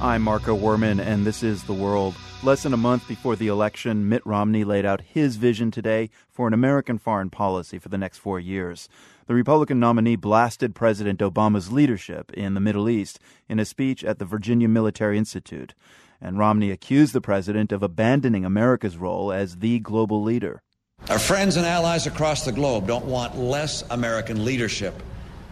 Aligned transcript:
I'm 0.00 0.22
Marco 0.22 0.56
Werman, 0.56 1.00
and 1.00 1.26
this 1.26 1.42
is 1.42 1.64
The 1.64 1.72
World. 1.72 2.14
Less 2.42 2.62
than 2.62 2.74
a 2.74 2.76
month 2.76 3.08
before 3.08 3.36
the 3.36 3.48
election, 3.48 4.06
Mitt 4.08 4.24
Romney 4.26 4.62
laid 4.62 4.84
out 4.84 5.00
his 5.00 5.36
vision 5.36 5.70
today 5.70 6.10
for 6.30 6.46
an 6.46 6.52
American 6.52 6.98
foreign 6.98 7.30
policy 7.30 7.78
for 7.78 7.88
the 7.88 7.96
next 7.96 8.18
four 8.18 8.38
years. 8.38 8.88
The 9.26 9.34
Republican 9.34 9.80
nominee 9.80 10.16
blasted 10.16 10.74
President 10.74 11.20
Obama's 11.20 11.72
leadership 11.72 12.30
in 12.34 12.52
the 12.52 12.60
Middle 12.60 12.88
East 12.88 13.18
in 13.48 13.58
a 13.58 13.64
speech 13.64 14.04
at 14.04 14.18
the 14.18 14.26
Virginia 14.26 14.68
Military 14.68 15.16
Institute. 15.16 15.74
And 16.20 16.38
Romney 16.38 16.70
accused 16.70 17.14
the 17.14 17.22
president 17.22 17.72
of 17.72 17.82
abandoning 17.82 18.44
America's 18.44 18.98
role 18.98 19.32
as 19.32 19.56
the 19.56 19.78
global 19.78 20.22
leader. 20.22 20.62
Our 21.08 21.18
friends 21.18 21.56
and 21.56 21.64
allies 21.64 22.06
across 22.06 22.44
the 22.44 22.52
globe 22.52 22.86
don't 22.86 23.06
want 23.06 23.38
less 23.38 23.82
American 23.90 24.44
leadership. 24.44 25.02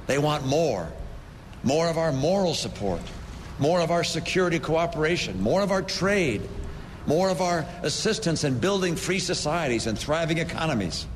They 0.06 0.18
want 0.18 0.46
more. 0.46 0.92
More 1.64 1.88
of 1.88 1.98
our 1.98 2.12
moral 2.12 2.54
support 2.54 3.00
more 3.58 3.80
of 3.80 3.90
our 3.90 4.04
security 4.04 4.58
cooperation, 4.58 5.40
more 5.40 5.62
of 5.62 5.70
our 5.70 5.82
trade, 5.82 6.42
more 7.06 7.30
of 7.30 7.40
our 7.40 7.64
assistance 7.82 8.44
in 8.44 8.58
building 8.58 8.96
free 8.96 9.18
societies 9.18 9.86
and 9.86 9.98
thriving 9.98 10.38
economies. 10.38 11.06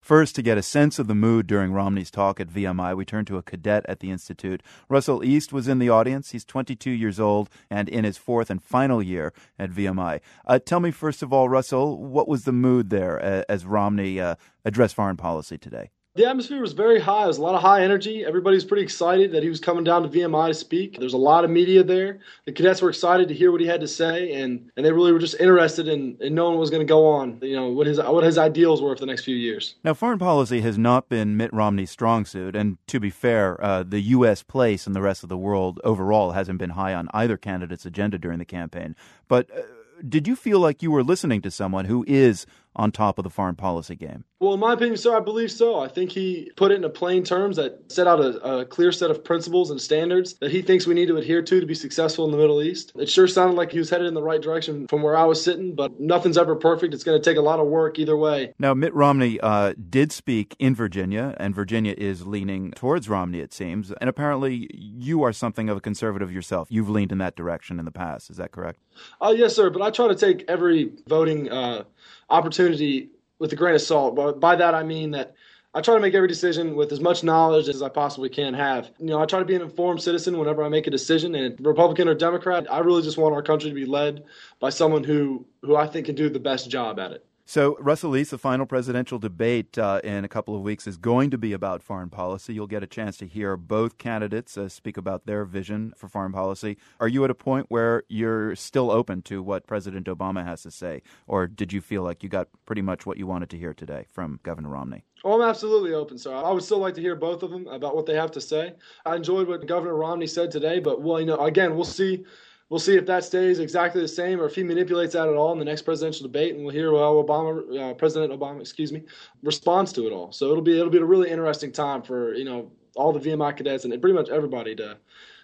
First, 0.00 0.34
to 0.36 0.42
get 0.42 0.56
a 0.56 0.62
sense 0.62 0.98
of 0.98 1.06
the 1.06 1.14
mood 1.14 1.46
during 1.46 1.72
Romney's 1.72 2.10
talk 2.10 2.40
at 2.40 2.48
VMI, 2.48 2.96
we 2.96 3.04
turn 3.04 3.26
to 3.26 3.36
a 3.36 3.42
cadet 3.42 3.84
at 3.86 4.00
the 4.00 4.10
Institute. 4.10 4.62
Russell 4.88 5.22
East 5.22 5.52
was 5.52 5.68
in 5.68 5.78
the 5.78 5.90
audience. 5.90 6.30
He's 6.30 6.46
22 6.46 6.90
years 6.90 7.20
old 7.20 7.50
and 7.70 7.90
in 7.90 8.04
his 8.04 8.16
fourth 8.16 8.48
and 8.48 8.62
final 8.62 9.02
year 9.02 9.34
at 9.58 9.70
VMI. 9.70 10.20
Uh, 10.46 10.58
tell 10.58 10.80
me, 10.80 10.90
first 10.90 11.22
of 11.22 11.30
all, 11.30 11.50
Russell, 11.50 11.98
what 11.98 12.26
was 12.26 12.44
the 12.44 12.52
mood 12.52 12.88
there 12.88 13.22
uh, 13.22 13.42
as 13.50 13.66
Romney 13.66 14.18
uh, 14.18 14.36
addressed 14.64 14.94
foreign 14.94 15.18
policy 15.18 15.58
today? 15.58 15.90
The 16.18 16.28
atmosphere 16.28 16.60
was 16.60 16.72
very 16.72 16.98
high. 16.98 17.22
It 17.22 17.28
was 17.28 17.38
a 17.38 17.42
lot 17.42 17.54
of 17.54 17.62
high 17.62 17.84
energy. 17.84 18.24
Everybody 18.24 18.56
was 18.56 18.64
pretty 18.64 18.82
excited 18.82 19.30
that 19.30 19.44
he 19.44 19.48
was 19.48 19.60
coming 19.60 19.84
down 19.84 20.02
to 20.02 20.08
VMI 20.08 20.48
to 20.48 20.54
speak. 20.54 20.98
There's 20.98 21.12
a 21.12 21.16
lot 21.16 21.44
of 21.44 21.50
media 21.50 21.84
there. 21.84 22.18
The 22.44 22.50
cadets 22.50 22.82
were 22.82 22.88
excited 22.88 23.28
to 23.28 23.34
hear 23.34 23.52
what 23.52 23.60
he 23.60 23.68
had 23.68 23.80
to 23.82 23.86
say, 23.86 24.32
and, 24.32 24.68
and 24.76 24.84
they 24.84 24.90
really 24.90 25.12
were 25.12 25.20
just 25.20 25.38
interested 25.38 25.86
in, 25.86 26.16
in 26.18 26.34
knowing 26.34 26.54
what 26.54 26.60
was 26.62 26.70
going 26.70 26.84
to 26.84 26.90
go 26.90 27.06
on. 27.06 27.38
You 27.40 27.54
know 27.54 27.68
what 27.68 27.86
his 27.86 28.00
what 28.00 28.24
his 28.24 28.36
ideals 28.36 28.82
were 28.82 28.96
for 28.96 29.00
the 29.00 29.06
next 29.06 29.26
few 29.26 29.36
years. 29.36 29.76
Now, 29.84 29.94
foreign 29.94 30.18
policy 30.18 30.60
has 30.62 30.76
not 30.76 31.08
been 31.08 31.36
Mitt 31.36 31.54
Romney's 31.54 31.92
strong 31.92 32.24
suit, 32.24 32.56
and 32.56 32.78
to 32.88 32.98
be 32.98 33.10
fair, 33.10 33.62
uh, 33.64 33.84
the 33.84 34.00
U.S. 34.00 34.42
place 34.42 34.88
in 34.88 34.94
the 34.94 35.02
rest 35.02 35.22
of 35.22 35.28
the 35.28 35.38
world 35.38 35.80
overall 35.84 36.32
hasn't 36.32 36.58
been 36.58 36.70
high 36.70 36.94
on 36.94 37.08
either 37.14 37.36
candidate's 37.36 37.86
agenda 37.86 38.18
during 38.18 38.40
the 38.40 38.44
campaign. 38.44 38.96
But 39.28 39.48
uh, 39.56 39.60
did 40.06 40.26
you 40.26 40.34
feel 40.34 40.58
like 40.58 40.82
you 40.82 40.90
were 40.90 41.04
listening 41.04 41.42
to 41.42 41.50
someone 41.52 41.84
who 41.84 42.04
is 42.08 42.44
on 42.74 42.90
top 42.90 43.18
of 43.18 43.22
the 43.22 43.30
foreign 43.30 43.54
policy 43.54 43.94
game? 43.94 44.24
Well, 44.40 44.54
in 44.54 44.60
my 44.60 44.74
opinion, 44.74 44.96
sir, 44.96 45.16
I 45.16 45.20
believe 45.20 45.50
so. 45.50 45.80
I 45.80 45.88
think 45.88 46.12
he 46.12 46.52
put 46.54 46.70
it 46.70 46.76
into 46.76 46.88
plain 46.88 47.24
terms 47.24 47.56
that 47.56 47.90
set 47.90 48.06
out 48.06 48.20
a, 48.20 48.58
a, 48.58 48.64
clear 48.64 48.92
set 48.92 49.10
of 49.10 49.24
principles 49.24 49.72
and 49.72 49.80
standards 49.80 50.34
that 50.34 50.52
he 50.52 50.62
thinks 50.62 50.86
we 50.86 50.94
need 50.94 51.08
to 51.08 51.16
adhere 51.16 51.42
to 51.42 51.60
to 51.60 51.66
be 51.66 51.74
successful 51.74 52.24
in 52.24 52.30
the 52.30 52.36
Middle 52.36 52.62
East. 52.62 52.92
It 52.94 53.08
sure 53.08 53.26
sounded 53.26 53.56
like 53.56 53.72
he 53.72 53.80
was 53.80 53.90
headed 53.90 54.06
in 54.06 54.14
the 54.14 54.22
right 54.22 54.40
direction 54.40 54.86
from 54.86 55.02
where 55.02 55.16
I 55.16 55.24
was 55.24 55.42
sitting, 55.42 55.74
but 55.74 55.98
nothing's 55.98 56.38
ever 56.38 56.54
perfect. 56.54 56.94
It's 56.94 57.02
going 57.02 57.20
to 57.20 57.30
take 57.30 57.36
a 57.36 57.42
lot 57.42 57.58
of 57.58 57.66
work 57.66 57.98
either 57.98 58.16
way. 58.16 58.54
Now, 58.60 58.74
Mitt 58.74 58.94
Romney 58.94 59.40
uh, 59.40 59.74
did 59.90 60.12
speak 60.12 60.54
in 60.60 60.72
Virginia, 60.72 61.34
and 61.38 61.52
Virginia 61.52 61.96
is 61.98 62.24
leaning 62.24 62.70
towards 62.72 63.08
Romney, 63.08 63.40
it 63.40 63.52
seems. 63.52 63.90
And 64.00 64.08
apparently, 64.08 64.70
you 64.72 65.24
are 65.24 65.32
something 65.32 65.68
of 65.68 65.78
a 65.78 65.80
conservative 65.80 66.32
yourself. 66.32 66.68
You've 66.70 66.88
leaned 66.88 67.10
in 67.10 67.18
that 67.18 67.34
direction 67.34 67.80
in 67.80 67.84
the 67.84 67.90
past. 67.90 68.30
Is 68.30 68.36
that 68.36 68.52
correct? 68.52 68.78
Uh, 69.20 69.34
yes, 69.36 69.56
sir. 69.56 69.68
But 69.68 69.82
I 69.82 69.90
try 69.90 70.06
to 70.06 70.14
take 70.14 70.44
every 70.46 70.92
voting 71.08 71.50
uh, 71.50 71.84
opportunity 72.30 73.10
with 73.38 73.52
a 73.52 73.56
grain 73.56 73.74
of 73.74 73.80
salt. 73.80 74.14
But 74.14 74.40
by 74.40 74.56
that 74.56 74.74
I 74.74 74.82
mean 74.82 75.12
that 75.12 75.34
I 75.74 75.80
try 75.80 75.94
to 75.94 76.00
make 76.00 76.14
every 76.14 76.28
decision 76.28 76.74
with 76.76 76.92
as 76.92 77.00
much 77.00 77.22
knowledge 77.22 77.68
as 77.68 77.82
I 77.82 77.88
possibly 77.88 78.30
can 78.30 78.54
have. 78.54 78.90
You 78.98 79.06
know, 79.06 79.20
I 79.20 79.26
try 79.26 79.38
to 79.38 79.44
be 79.44 79.54
an 79.54 79.62
informed 79.62 80.02
citizen 80.02 80.38
whenever 80.38 80.62
I 80.62 80.68
make 80.68 80.86
a 80.86 80.90
decision, 80.90 81.34
and 81.34 81.54
Republican 81.64 82.08
or 82.08 82.14
Democrat, 82.14 82.66
I 82.72 82.78
really 82.78 83.02
just 83.02 83.18
want 83.18 83.34
our 83.34 83.42
country 83.42 83.68
to 83.68 83.74
be 83.74 83.84
led 83.84 84.24
by 84.60 84.70
someone 84.70 85.04
who 85.04 85.46
who 85.62 85.76
I 85.76 85.86
think 85.86 86.06
can 86.06 86.14
do 86.14 86.30
the 86.30 86.40
best 86.40 86.70
job 86.70 86.98
at 86.98 87.12
it. 87.12 87.27
So, 87.50 87.78
Russell 87.80 88.10
the 88.10 88.36
final 88.36 88.66
presidential 88.66 89.18
debate 89.18 89.78
uh, 89.78 90.02
in 90.04 90.22
a 90.22 90.28
couple 90.28 90.54
of 90.54 90.60
weeks 90.60 90.86
is 90.86 90.98
going 90.98 91.30
to 91.30 91.38
be 91.38 91.54
about 91.54 91.82
foreign 91.82 92.10
policy. 92.10 92.52
You'll 92.52 92.66
get 92.66 92.82
a 92.82 92.86
chance 92.86 93.16
to 93.16 93.26
hear 93.26 93.56
both 93.56 93.96
candidates 93.96 94.58
uh, 94.58 94.68
speak 94.68 94.98
about 94.98 95.24
their 95.24 95.46
vision 95.46 95.94
for 95.96 96.08
foreign 96.08 96.30
policy. 96.30 96.76
Are 97.00 97.08
you 97.08 97.24
at 97.24 97.30
a 97.30 97.34
point 97.34 97.64
where 97.70 98.02
you're 98.06 98.54
still 98.54 98.90
open 98.90 99.22
to 99.22 99.42
what 99.42 99.66
President 99.66 100.08
Obama 100.08 100.44
has 100.44 100.60
to 100.64 100.70
say, 100.70 101.00
or 101.26 101.46
did 101.46 101.72
you 101.72 101.80
feel 101.80 102.02
like 102.02 102.22
you 102.22 102.28
got 102.28 102.48
pretty 102.66 102.82
much 102.82 103.06
what 103.06 103.16
you 103.16 103.26
wanted 103.26 103.48
to 103.48 103.56
hear 103.56 103.72
today 103.72 104.04
from 104.12 104.40
Governor 104.42 104.68
Romney? 104.68 105.04
Oh, 105.24 105.40
I'm 105.40 105.48
absolutely 105.48 105.94
open, 105.94 106.18
sir. 106.18 106.34
I 106.34 106.50
would 106.50 106.62
still 106.62 106.80
like 106.80 106.96
to 106.96 107.00
hear 107.00 107.16
both 107.16 107.42
of 107.42 107.50
them 107.50 107.66
about 107.68 107.96
what 107.96 108.04
they 108.04 108.14
have 108.14 108.30
to 108.32 108.42
say. 108.42 108.74
I 109.06 109.16
enjoyed 109.16 109.48
what 109.48 109.66
Governor 109.66 109.94
Romney 109.94 110.26
said 110.26 110.50
today, 110.50 110.80
but 110.80 111.00
well, 111.00 111.18
you 111.18 111.24
know, 111.24 111.42
again, 111.42 111.76
we'll 111.76 111.86
see 111.86 112.26
we'll 112.70 112.80
see 112.80 112.96
if 112.96 113.06
that 113.06 113.24
stays 113.24 113.58
exactly 113.58 114.00
the 114.00 114.08
same 114.08 114.40
or 114.40 114.46
if 114.46 114.54
he 114.54 114.62
manipulates 114.62 115.14
that 115.14 115.28
at 115.28 115.34
all 115.34 115.52
in 115.52 115.58
the 115.58 115.64
next 115.64 115.82
presidential 115.82 116.22
debate, 116.22 116.54
and 116.54 116.64
we'll 116.64 116.74
hear 116.74 116.90
how 116.90 117.22
Obama, 117.22 117.90
uh, 117.90 117.94
President 117.94 118.32
Obama, 118.32 118.60
excuse 118.60 118.92
me, 118.92 119.02
responds 119.42 119.92
to 119.92 120.06
it 120.06 120.12
all. 120.12 120.32
So 120.32 120.50
it'll 120.50 120.62
be 120.62 120.78
it'll 120.78 120.90
be 120.90 120.98
a 120.98 121.04
really 121.04 121.30
interesting 121.30 121.72
time 121.72 122.02
for 122.02 122.34
you 122.34 122.44
know 122.44 122.70
all 122.96 123.12
the 123.12 123.20
VMI 123.20 123.56
cadets 123.56 123.84
and 123.84 124.00
pretty 124.00 124.14
much 124.14 124.28
everybody 124.28 124.74
to 124.76 124.98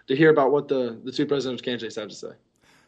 to 0.09 0.17
hear 0.17 0.31
about 0.31 0.53
what 0.53 0.69
the 0.69 1.01
the 1.05 1.13
two 1.13 1.27
presidential 1.27 1.65
candidates 1.65 1.97
have 1.97 2.09
to 2.09 2.15
say. 2.15 2.33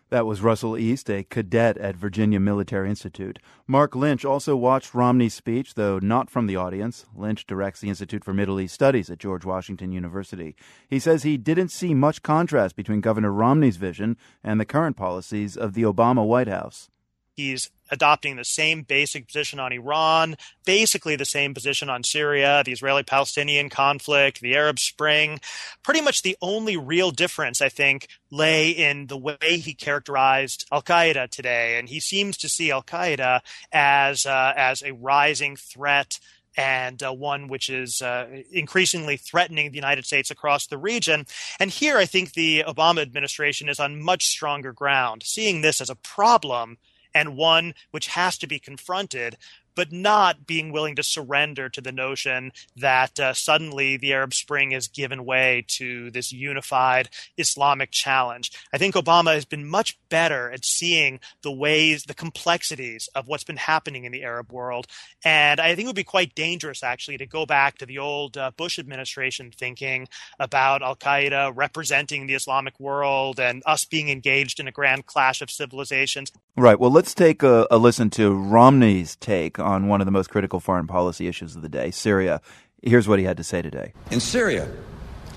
That 0.09 0.25
was 0.25 0.41
Russell 0.41 0.78
East, 0.78 1.11
a 1.11 1.25
cadet 1.25 1.77
at 1.78 1.97
Virginia 1.97 2.39
Military 2.39 2.89
Institute. 2.89 3.41
Marc 3.67 3.97
Lynch 3.97 4.25
also 4.25 4.55
watched 4.55 4.94
Romney's 4.94 5.34
speech, 5.34 5.75
though 5.75 5.99
not 5.99 6.31
from 6.31 6.47
the 6.47 6.55
audience. 6.55 7.06
Lynch 7.12 7.44
directs 7.44 7.81
the 7.81 7.89
Institute 7.89 8.22
for 8.22 8.33
Middle 8.33 8.61
East 8.61 8.75
Studies 8.75 9.11
at 9.11 9.19
George 9.19 9.45
Washington 9.45 9.91
University. 9.91 10.55
He 10.89 11.00
says 11.00 11.25
he 11.25 11.37
didn't 11.37 11.72
see 11.72 11.93
much 11.93 12.22
contrast 12.22 12.77
between 12.77 13.00
Governor 13.00 13.33
Romney's 13.33 13.78
vision 13.78 14.16
and 14.45 14.61
the 14.61 14.65
current 14.65 14.97
policies 14.97 15.56
of 15.56 15.75
the 15.75 15.83
Obama 15.83 16.25
White 16.25 16.49
House. 16.49 16.89
He's 17.34 17.71
adopting 17.91 18.37
the 18.37 18.45
same 18.45 18.83
basic 18.83 19.27
position 19.27 19.59
on 19.59 19.73
Iran, 19.73 20.37
basically 20.65 21.17
the 21.17 21.25
same 21.25 21.55
position 21.55 21.89
on 21.89 22.03
Syria, 22.03 22.63
the 22.65 22.73
Israeli 22.73 23.03
Palestinian 23.03 23.69
conflict, 23.69 24.41
the 24.41 24.55
Arab 24.55 24.79
Spring. 24.79 25.41
Pretty 25.83 26.01
much 26.01 26.23
the 26.23 26.37
only 26.41 26.77
real 26.77 27.11
difference, 27.11 27.61
I 27.61 27.69
think, 27.69 28.09
lay 28.31 28.71
in 28.71 29.07
the 29.07 29.17
way 29.17 29.37
he 29.41 29.75
characterized 29.75 30.67
Al 30.73 30.83
Qaeda 30.83 31.31
today. 31.31 31.79
And 31.79 31.89
he 31.89 32.01
seems 32.01 32.37
to 32.39 32.49
see 32.49 32.71
Al 32.71 32.83
Qaeda 32.83 33.41
as, 33.73 34.27
uh, 34.27 34.53
as 34.57 34.83
a 34.83 34.93
rising 34.93 35.57
threat 35.57 36.19
and 36.57 37.03
uh, 37.03 37.13
one 37.13 37.49
which 37.49 37.69
is 37.69 38.01
uh, 38.01 38.27
increasingly 38.51 39.17
threatening 39.17 39.71
the 39.71 39.77
United 39.77 40.07
States 40.07 40.31
across 40.31 40.67
the 40.67 40.79
region. 40.79 41.27
And 41.61 41.71
here 41.71 41.99
I 41.99 42.07
think 42.07 42.33
the 42.33 42.65
Obama 42.67 43.03
administration 43.03 43.69
is 43.69 43.79
on 43.79 44.01
much 44.01 44.27
stronger 44.27 44.73
ground, 44.73 45.23
seeing 45.25 45.61
this 45.61 45.81
as 45.81 45.91
a 45.91 45.97
problem 45.97 46.79
and 47.16 47.34
one 47.34 47.72
which 47.93 48.09
has 48.09 48.37
to 48.37 48.47
be 48.47 48.59
confronted 48.59 49.38
but 49.77 49.93
not 49.93 50.47
being 50.47 50.73
willing 50.73 50.97
to 50.97 51.03
surrender 51.05 51.69
to 51.69 51.81
the 51.81 51.93
notion 51.93 52.51
that 52.75 53.21
uh, 53.21 53.33
suddenly 53.33 53.97
the 53.97 54.13
Arab 54.13 54.35
Spring 54.35 54.73
has 54.73 54.89
given 54.89 55.25
way 55.25 55.65
to 55.69 56.11
this 56.11 56.33
unified 56.33 57.09
Islamic 57.37 57.93
challenge. 57.93 58.51
I 58.73 58.79
think 58.79 58.97
Obama 58.97 59.35
has 59.35 59.45
been 59.45 59.69
much 59.69 59.99
better 60.09 60.51
at 60.51 60.65
seeing 60.65 61.21
the 61.43 61.53
ways, 61.53 62.05
the 62.05 62.15
complexities 62.15 63.09
of 63.15 63.29
what's 63.29 63.45
been 63.45 63.57
happening 63.57 64.05
in 64.05 64.13
the 64.13 64.25
Arab 64.25 64.53
world. 64.53 64.87
And 65.25 65.61
I 65.61 65.75
think 65.75 65.85
it 65.85 65.87
would 65.87 65.97
be 65.97 66.05
quite 66.05 66.35
dangerous, 66.35 66.83
actually, 66.83 67.19
to 67.19 67.27
go 67.27 67.47
back 67.47 67.79
to 67.79 67.87
the 67.87 67.99
old 67.99 68.37
uh, 68.37 68.51
Bush 68.57 68.79
administration 68.79 69.53
thinking 69.57 70.09
about 70.41 70.83
Al 70.83 70.97
Qaeda 70.97 71.53
representing 71.55 72.27
the 72.27 72.35
Islamic 72.35 72.81
world 72.81 73.39
and 73.39 73.63
us 73.67 73.85
being 73.85 74.09
engaged 74.09 74.59
in 74.59 74.67
a 74.67 74.73
grand 74.73 75.07
clash 75.07 75.43
of 75.43 75.51
civilizations. 75.51 76.33
Right. 76.57 76.81
Well, 76.81 76.91
let's 76.91 77.15
take 77.15 77.43
a, 77.43 77.67
a 77.71 77.77
listen 77.77 78.09
to 78.11 78.33
Romney's 78.33 79.17
take 79.17 79.59
on 79.66 79.88
one 79.88 80.00
of 80.00 80.04
the 80.04 80.12
most 80.12 80.31
critical 80.31 80.60
foreign 80.60 80.87
policy 80.87 81.27
issues 81.27 81.56
of 81.56 81.62
the 81.62 81.69
day, 81.69 81.91
Syria. 81.91 82.41
Here's 82.82 83.09
what 83.09 83.19
he 83.19 83.25
had 83.25 83.37
to 83.38 83.44
say 83.44 83.62
today. 83.62 83.93
In 84.12 84.21
Syria, 84.21 84.69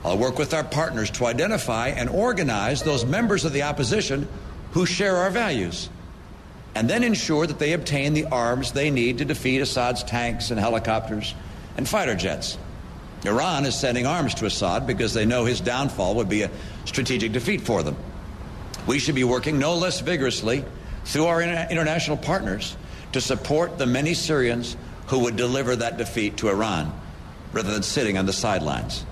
I'll 0.05 0.19
work 0.19 0.37
with 0.37 0.53
our 0.53 0.63
partners 0.63 1.09
to 1.11 1.25
identify 1.25 1.87
and 1.87 2.09
organize 2.09 2.83
those 2.83 3.05
members 3.05 3.43
of 3.43 3.53
the 3.53 3.63
opposition 3.63 4.27
who 4.71 4.85
share 4.85 5.17
our 5.17 5.31
values, 5.31 5.89
and 6.75 6.87
then 6.87 7.03
ensure 7.03 7.47
that 7.47 7.57
they 7.57 7.73
obtain 7.73 8.13
the 8.13 8.25
arms 8.25 8.71
they 8.71 8.91
need 8.91 9.17
to 9.17 9.25
defeat 9.25 9.61
Assad's 9.61 10.03
tanks 10.03 10.51
and 10.51 10.59
helicopters 10.59 11.33
and 11.75 11.89
fighter 11.89 12.13
jets. 12.13 12.57
Iran 13.25 13.65
is 13.65 13.77
sending 13.77 14.05
arms 14.05 14.35
to 14.35 14.45
Assad 14.45 14.85
because 14.85 15.13
they 15.13 15.25
know 15.25 15.43
his 15.43 15.59
downfall 15.59 16.15
would 16.15 16.29
be 16.29 16.43
a 16.43 16.51
strategic 16.85 17.31
defeat 17.31 17.61
for 17.61 17.81
them. 17.81 17.97
We 18.85 18.99
should 18.99 19.15
be 19.15 19.23
working 19.23 19.57
no 19.57 19.75
less 19.75 19.99
vigorously 19.99 20.63
through 21.03 21.25
our 21.25 21.41
international 21.41 22.17
partners 22.17 22.77
to 23.13 23.21
support 23.21 23.77
the 23.77 23.85
many 23.85 24.13
Syrians 24.13 24.77
who 25.07 25.19
would 25.19 25.35
deliver 25.35 25.75
that 25.75 25.97
defeat 25.97 26.37
to 26.37 26.49
Iran 26.49 26.93
rather 27.51 27.71
than 27.71 27.83
sitting 27.83 28.17
on 28.17 28.25
the 28.25 28.33
sidelines. 28.33 29.05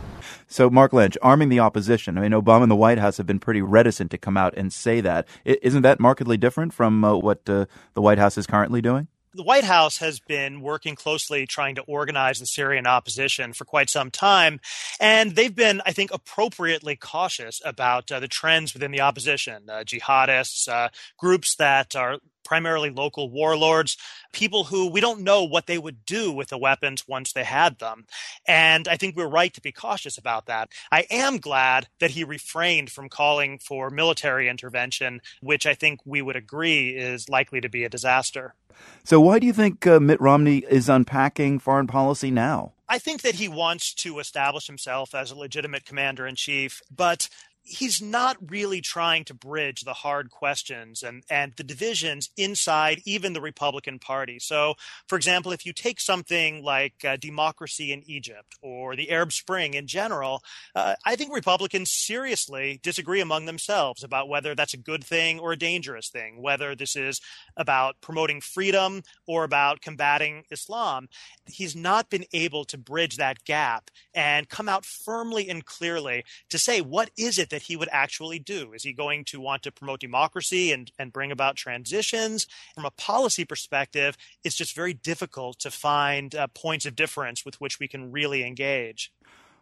So, 0.49 0.69
Marc 0.69 0.94
Lynch, 0.94 1.17
arming 1.21 1.49
the 1.49 1.59
opposition. 1.59 2.17
I 2.17 2.21
mean, 2.21 2.31
Obama 2.31 2.63
and 2.63 2.71
the 2.71 2.75
White 2.75 2.99
House 2.99 3.17
have 3.17 3.25
been 3.25 3.39
pretty 3.39 3.61
reticent 3.61 4.11
to 4.11 4.17
come 4.17 4.38
out 4.38 4.53
and 4.55 4.71
say 4.71 5.01
that. 5.01 5.27
Isn't 5.44 5.81
that 5.81 5.99
markedly 5.99 6.38
different 6.38 6.73
from 6.73 7.03
uh, 7.03 7.15
what 7.15 7.49
uh, 7.49 7.65
the 7.95 8.01
White 8.01 8.17
House 8.17 8.38
is 8.38 8.47
currently 8.47 8.81
doing? 8.81 9.07
the 9.38 9.44
White 9.44 9.63
House 9.63 9.99
has 9.99 10.19
been 10.19 10.61
working 10.61 10.95
closely 10.95 11.45
trying 11.45 11.75
to 11.75 11.81
organize 11.83 12.39
the 12.39 12.45
Syrian 12.45 12.88
opposition 12.88 13.53
for 13.53 13.65
quite 13.65 13.89
some 13.89 14.11
time. 14.11 14.59
And 14.99 15.35
they've 15.35 15.53
been, 15.53 15.81
I 15.85 15.94
think, 15.94 16.11
appropriately 16.11 16.95
cautious 16.95 17.61
about 17.63 18.11
uh, 18.11 18.19
the 18.19 18.27
trends 18.27 18.73
within 18.73 18.91
the 18.91 19.01
opposition, 19.01 19.69
uh, 19.69 19.83
jihadists, 19.85 20.67
uh, 20.67 20.89
groups 21.17 21.55
that 21.55 21.95
are 21.95 22.17
primarily 22.47 22.89
local 22.89 23.29
warlords, 23.29 23.97
people 24.31 24.63
who 24.63 24.89
we 24.89 25.01
don't 25.01 25.19
know 25.19 25.44
what 25.44 25.67
they 25.67 25.77
would 25.77 26.05
do 26.05 26.31
with 26.31 26.47
the 26.47 26.57
weapons 26.57 27.05
once 27.05 27.33
they 27.33 27.44
had 27.44 27.77
them. 27.79 28.05
And 28.47 28.88
I 28.88 28.95
think 28.95 29.15
we're 29.15 29.27
right 29.27 29.53
to 29.53 29.61
be 29.61 29.73
cautious 29.73 30.17
about 30.17 30.45
that. 30.45 30.69
I 30.89 31.05
am 31.11 31.39
glad 31.39 31.89
that 31.99 32.11
he 32.11 32.23
refrained 32.23 32.89
from 32.89 33.09
calling 33.09 33.59
for 33.59 33.89
military 33.89 34.47
intervention, 34.47 35.19
which 35.41 35.65
I 35.65 35.73
think 35.73 35.99
we 36.05 36.21
would 36.21 36.38
agree 36.38 36.95
is 36.95 37.27
likely 37.27 37.59
to 37.59 37.69
be 37.69 37.83
a 37.83 37.89
disaster. 37.89 38.55
So, 39.03 39.19
why 39.19 39.39
do 39.39 39.47
you 39.47 39.53
think 39.53 39.85
uh, 39.85 39.99
Mitt 39.99 40.21
Romney 40.21 40.59
is 40.69 40.88
unpacking 40.88 41.59
foreign 41.59 41.88
policy 41.88 42.31
now? 42.31 42.73
I 42.88 42.99
think 42.99 43.21
that 43.23 43.35
he 43.35 43.49
wants 43.49 43.94
to 43.95 44.19
establish 44.19 44.67
himself 44.67 45.13
as 45.13 45.31
a 45.31 45.35
legitimate 45.35 45.83
commander 45.83 46.25
in 46.25 46.35
chief, 46.35 46.81
but 46.95 47.27
he's 47.67 48.01
not 48.01 48.37
really 48.49 48.79
trying 48.79 49.25
to 49.25 49.33
bridge 49.33 49.81
the 49.81 49.93
hard 49.93 50.31
questions 50.31 51.03
and, 51.03 51.23
and 51.29 51.53
the 51.57 51.63
divisions 51.63 52.29
inside 52.37 53.01
even 53.05 53.33
the 53.33 53.41
Republican 53.41 53.99
Party. 53.99 54.39
So, 54.39 54.75
for 55.07 55.17
example, 55.17 55.51
if 55.51 55.65
you 55.65 55.73
take 55.73 55.99
something 55.99 56.63
like 56.63 57.03
uh, 57.03 57.17
democracy 57.17 57.91
in 57.91 58.03
Egypt 58.09 58.55
or 58.61 58.95
the 58.95 59.09
Arab 59.11 59.33
Spring 59.33 59.73
in 59.73 59.85
general, 59.85 60.43
uh, 60.75 60.95
I 61.05 61.17
think 61.17 61.35
Republicans 61.35 61.91
seriously 61.91 62.79
disagree 62.81 63.19
among 63.19 63.45
themselves 63.45 64.01
about 64.01 64.29
whether 64.29 64.55
that's 64.55 64.73
a 64.73 64.77
good 64.77 65.03
thing 65.03 65.37
or 65.37 65.51
a 65.51 65.57
dangerous 65.57 66.09
thing, 66.09 66.41
whether 66.41 66.73
this 66.73 66.95
is 66.95 67.19
about 67.57 67.99
promoting 67.99 68.39
freedom 68.39 69.03
or 69.25 69.43
about 69.43 69.81
combating 69.81 70.43
Islam. 70.49 71.09
He's 71.45 71.75
not 71.75 72.09
been 72.09 72.25
able 72.31 72.63
to 72.65 72.77
bridge 72.77 73.17
that 73.17 73.43
gap 73.43 73.91
and 74.13 74.47
come 74.47 74.69
out 74.69 74.85
firmly 74.85 75.49
and 75.49 75.65
clearly 75.65 76.23
to 76.49 76.57
say 76.57 76.79
what 76.79 77.09
is 77.17 77.37
it 77.37 77.49
that 77.57 77.63
he 77.63 77.75
would 77.75 77.89
actually 77.92 78.38
do. 78.38 78.71
Is 78.74 78.83
he 78.83 78.94
going 78.94 79.25
to 79.25 79.42
want 79.42 79.63
to 79.63 79.71
promote 79.71 80.00
democracy 80.00 80.71
and, 80.71 80.92
and 81.00 81.12
bring 81.12 81.31
about 81.31 81.56
transitions? 81.56 82.45
From 82.75 82.86
a 82.86 82.92
policy 82.92 83.45
perspective, 83.45 84.15
it's 84.44 84.56
just 84.56 84.75
very 84.75 84.94
difficult 84.94 85.57
to 85.62 85.71
find 85.71 86.36
uh, 86.36 86.45
points 86.54 86.86
of 86.86 86.95
difference 86.95 87.44
with 87.44 87.59
which 87.59 87.80
we 87.80 87.88
can 87.88 88.12
really 88.12 88.45
engage. 88.45 89.12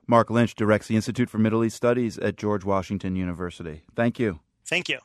Marc 0.08 0.30
Lynch 0.30 0.56
directs 0.56 0.88
the 0.88 0.98
Institute 0.98 1.30
for 1.30 1.38
Middle 1.38 1.64
East 1.64 1.78
Studies 1.78 2.18
at 2.18 2.36
George 2.36 2.66
Washington 2.66 3.16
University. 3.16 3.84
Thank 3.96 4.20
you. 4.20 4.42
Thank 4.66 4.90
you. 4.90 5.00